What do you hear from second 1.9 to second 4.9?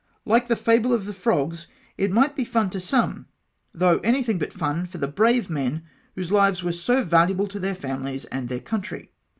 it might be fun to some, though anything but fun